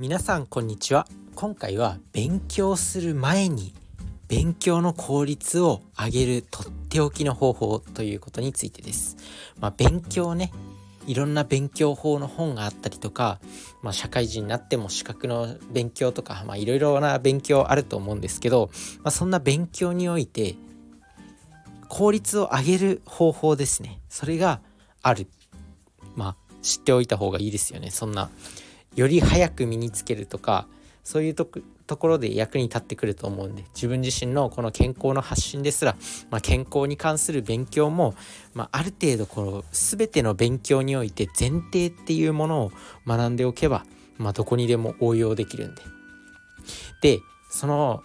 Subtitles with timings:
[0.00, 1.08] 皆さんこんにちは。
[1.34, 3.74] 今回は勉強する前に
[4.28, 9.16] 勉強の効率を上げるとっておきの方法ということについてです。
[9.58, 10.52] まあ、勉強ね
[11.08, 13.40] いろんな勉強法の本があったりとか、
[13.82, 20.54] まあ、社会人になっても資格の勉強とか、まあ、いろいろな勉強あると思うんですけど、まあ、そんな勉強において
[21.88, 24.00] 効率を上げる方法ですね。
[24.08, 24.60] それが
[25.02, 25.26] ある。
[26.14, 27.90] まあ知っておいた方がいいですよね。
[27.90, 28.30] そんな
[28.98, 30.66] より早く身につけるとか
[31.04, 31.62] そういうとこ
[32.08, 35.94] ろで役に立ってくると思うんで自分自身のこの健康の発信ですら、
[36.30, 38.14] まあ、健康に関する勉強も、
[38.54, 42.72] まあ、ある程度この全ての勉強において前提っていうものを
[43.06, 43.84] 学んでおけば、
[44.16, 45.82] まあ、どこにでも応用できるんで。
[47.00, 47.20] で
[47.50, 48.02] その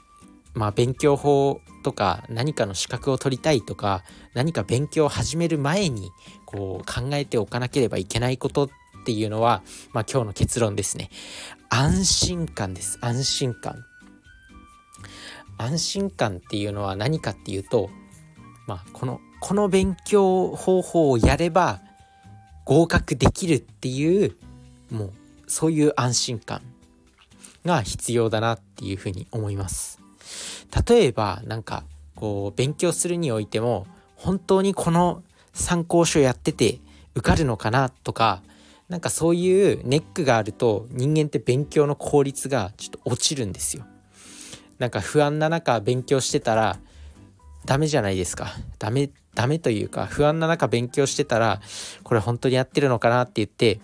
[0.54, 4.04] まあ勉強法とか何かの資格を取りたいとか
[4.36, 6.12] 何か勉強を始める前に
[6.46, 11.10] こう考えておかなければいけないことってっていうのは、まあ、今日の結論ですね。
[11.70, 12.98] 安心感です。
[13.02, 13.84] 安心感。
[15.58, 17.90] 安心感っていうのは何かっていうと、
[18.66, 21.82] まあ、このこの勉強方法をやれば
[22.64, 24.38] 合格できるっていう
[24.90, 25.14] もう
[25.48, 26.62] そういう安心感
[27.66, 30.00] が必要だなっていうふうに思います。
[30.88, 31.84] 例えばなんか
[32.16, 36.80] こう勉強するにおいても本当にこの参考書やってて
[37.16, 38.42] 受かるのかなとか
[38.94, 43.86] なんかそういうネックがあると人間って勉強の効率がちょっと落ちるんですよ。
[44.78, 46.78] なんか不安な中勉強してたら
[47.66, 48.54] ダメじゃないですか。
[48.78, 51.60] ダメ、ダメというか不安な中勉強してたら
[52.04, 53.80] これ本当にやってるのかなって言って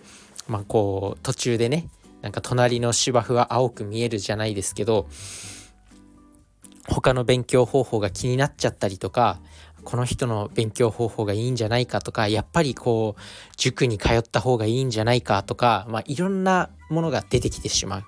[0.46, 1.88] まあこう途中でね
[2.22, 5.08] なんか隣の芝生は青く見えるじゃないですけど
[6.86, 9.40] 他の勉強方法が気になっちゃったりとか
[9.84, 13.20] この人の勉強方法がいいんじゃないかとかやっぱりこう
[13.56, 18.04] 塾に通った方がいいんじゃないかとか、まあ、いろんなものが出てきてしまう。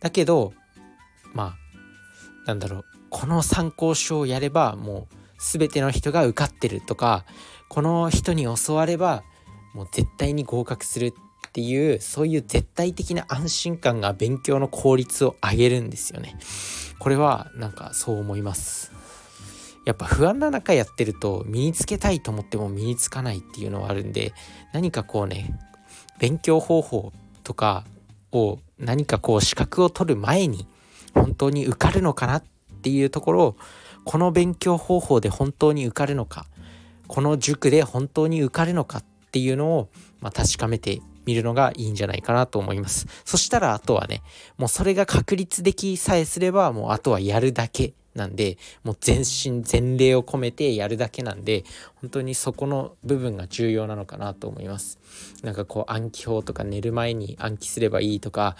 [0.00, 0.52] だけど
[1.32, 1.54] ま
[2.44, 7.24] あなんだろうこの参考書をやればもう全ての人が受かってるとか
[7.68, 9.22] この人に教われば
[9.74, 11.14] もう絶対に合格する
[11.48, 16.36] っていうそういう絶対的な安心感が勉強の効率を上げるんですよね。
[16.98, 18.92] これはなんかそう思います。
[19.84, 24.32] やっぱ不安な中やってると身につけたいと思っても身につかないっていうのはあるんで
[24.72, 25.58] 何かこうね
[26.18, 27.12] 勉強方法
[27.42, 27.84] とか
[28.30, 30.66] を何かこう資格を取る前に
[31.14, 32.44] 本当に受かるのかなっ
[32.82, 33.56] ていうところを
[34.04, 36.46] この勉強方法で本当に受かるのか
[37.06, 39.88] この塾で本当に受かるのかっていうのを、
[40.20, 43.06] まあ、確かめて見るのがいいんじゃないかなと思います。
[43.24, 44.22] そしたらあとはね、
[44.56, 51.64] もうそれが確立できさえすれば、もうあとはやるだけなんで、もう全身全霊を込めてやるだけなんで、
[51.96, 54.98] 本当にそこの部分が重要なのかなと思います。
[55.42, 58.56] なんかこう暗記法とか寝る前に暗記すればいいとか、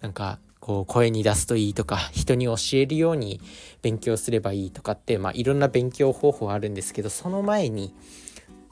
[0.00, 3.40] なんかこう声に出すといいとか人に教えるように
[3.82, 7.94] 勉強すればいいとかってまあいろんな勉強方法あるんですけどその前に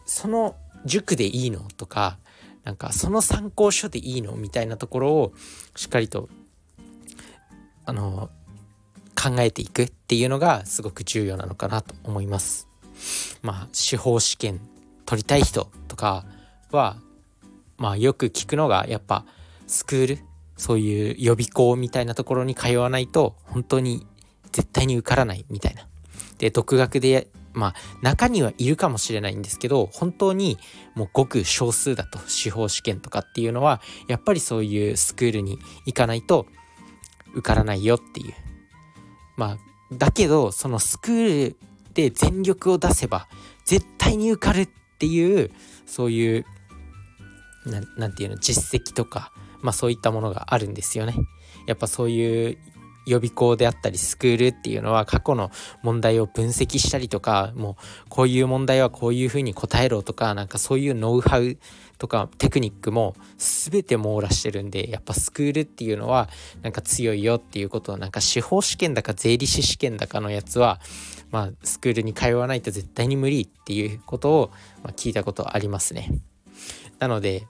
[0.04, 2.18] その塾でいいのとか
[2.64, 5.32] なんかその参考書でいいのみたいなところを
[5.76, 6.28] しっかりと
[7.84, 8.30] あの
[9.24, 12.68] 考えていくっていうのがすごく重要なのかなと思います。
[13.42, 14.60] まあ司法試験
[15.06, 16.26] 取りたい人とか
[16.70, 16.96] は
[17.78, 19.24] まあよく聞くのがやっぱ
[19.66, 20.18] スクール
[20.56, 24.06] そういう予備校みたいなところに通わないと本当に
[24.52, 25.86] 絶対に受からないみたいな。
[26.38, 30.58] で独学でまあ中にはいるかもしれないんですけど本当に
[30.94, 36.46] もうごく少数だと司法試験とかっていうのはやっぱりそういうスクールに行かないと
[37.32, 38.34] 受からないよっていう
[39.36, 39.58] まあ
[39.92, 41.56] だけどそのスクール
[41.94, 43.28] で全力を出せば
[43.64, 44.68] 絶対に受かるっ
[44.98, 45.50] ていう
[45.86, 46.46] そういう
[47.96, 51.14] 何て言うの実績とかまあそういったものがあるんですよね。
[51.66, 52.58] やっぱそういう
[53.06, 55.50] 予備校であったりスクールっていうのは過去の
[55.82, 57.76] 問題を分析したりとかも
[58.06, 61.56] うこういう問題はこういうふうに答えろとかなんかそういうノウハウ
[61.98, 66.28] とかテクニックも全て網羅してるんでやっぱスクールっていうのは
[66.62, 70.80] なんか強いよっていうことはなんか司法試験だか税理士試験だかのやつは
[71.30, 74.50] まあスクールに通わないと絶対に無理っていうことを、
[74.82, 76.10] ま聞いたことありますね。
[76.98, 77.46] なので、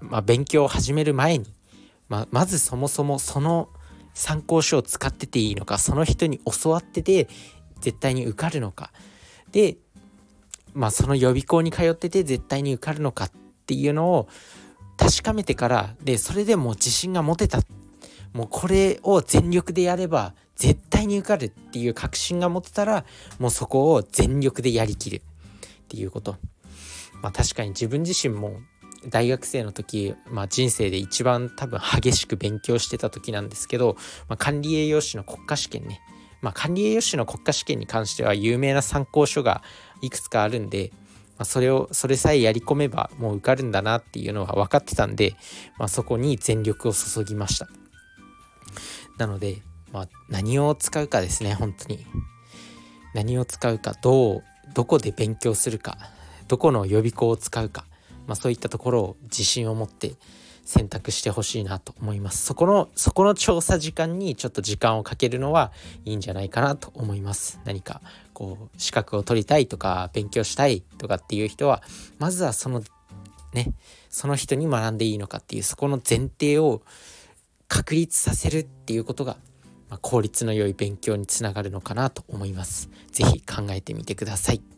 [0.00, 1.46] まあ、勉強を始める前に、
[2.08, 3.68] まあ、まずそもそもその
[4.14, 7.28] 参考書を使ってていいのかその人に教わってて
[7.80, 8.92] 絶対に受かるのか。
[9.52, 9.76] で
[10.74, 13.30] まあその予備校に通ってて絶対に受かるのかっ
[13.66, 14.28] ていうのを
[14.96, 17.60] 確かめてからでそれでもう自信が持てた。
[18.32, 23.04] もうこれを全力でやれば絶対に受かるっていう確信が持てたら
[23.38, 25.20] もうそこを全力でやりきるっ
[25.88, 26.36] ていうこと。
[27.20, 28.60] まあ確かに自分自身も
[29.08, 33.96] 大学生の時、まあ、人生で一番多分激しく勉強してた時なんですけど、
[34.28, 36.00] まあ、管理栄養士の国家試験ね、
[36.40, 39.62] まあ、管理栄養士の国家試験に関しては有名な参考書が
[40.00, 40.92] いくつかあるんで、
[41.38, 45.34] まあ、それをそれさえやり込めばもう受かるんだなっていうのは分かってたんで、
[45.78, 47.68] まあ、そこに全力を注ぎました。
[49.18, 49.62] なので、
[49.92, 52.06] まあ、何を使うかですね本当に。
[53.14, 54.44] 何を使うかどう
[54.74, 55.98] どこで勉強するか
[56.48, 57.86] どこの予備校を使うか。
[58.26, 60.14] まあ、そういったところを自信を持って
[60.64, 62.44] 選択してほしいなと思います。
[62.44, 65.72] そこのそこの調査時間にちょっと時間をかけるのは
[66.04, 67.60] いいんじゃないかなと思います。
[67.64, 68.00] 何か
[68.32, 71.82] こう資格を取りたいとか勉強したいとかっていう人は
[72.18, 72.82] まずはその
[73.52, 73.74] ね
[74.08, 76.82] その人に学んでいいのかっていうそこの前提を
[77.66, 79.36] 確立させるっていうことが、
[79.88, 82.88] ま、効率の良い勉強につながるのかなと思います。
[83.10, 84.71] 是非考えてみてください。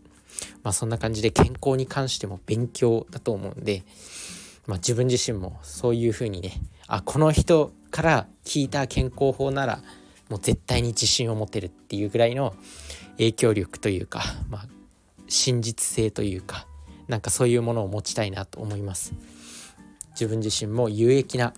[0.62, 3.84] まあそんな感じで健康に関しても勉強だと思うんで、
[4.66, 6.52] まあ、自分自身もそういうふうにね
[6.86, 9.80] あこの人から聞いた健康法なら
[10.28, 12.54] もう絶対に自信を持てるっていうぐらいの
[13.18, 14.66] 影響力というか、まあ、
[15.28, 16.66] 真実性というか
[17.08, 19.12] なんかそういうものを持ちたいなと思います。
[20.12, 21.52] 自分自身も有益な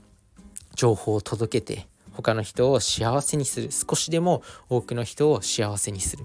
[0.75, 3.71] 情報を届けて他の人を幸せにする。
[3.71, 6.25] 少しでも多くの人を幸せにする。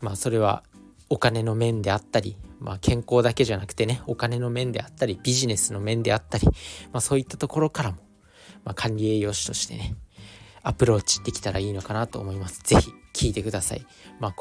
[0.00, 0.62] まあそれは
[1.10, 7.98] お金の面であったり、まあ、健康だけじゃなくてねお金の面であったりビジネスの面であったり、まあ、そういったところからも、
[8.64, 9.96] まあ、管理栄養士としてね
[10.62, 12.60] アプローチできたらいいのかなと思います。
[12.62, 13.86] 是非聞いてください。
[14.20, 14.34] まあ、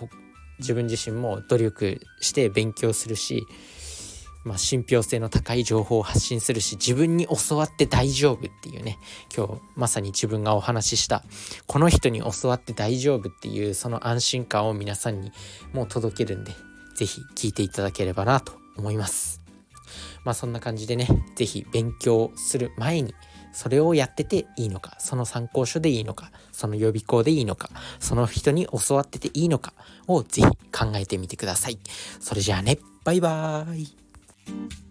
[0.60, 3.46] 自分自身も努力して勉強するし、
[4.48, 8.98] まあ、信憑性の高い情報を発信するし自分に教わって大丈夫っていうね。
[9.36, 11.24] 今日まさに自分がお話しした
[11.68, 15.32] この人に教わって大丈夫っていうその安心感を皆さんに
[15.74, 16.54] もう届けるんで
[16.96, 19.42] 是非聞いていただければなと思います。
[20.24, 23.14] まあそんな感じでね是非勉強する前に
[23.52, 29.74] それをやってていいのかその参考書でいいのかその予備校でいいのかその人に教わってていいのか
[30.08, 31.80] を是非考えてみてください。
[32.20, 34.07] それじゃあねバイバーイ。
[34.48, 34.87] you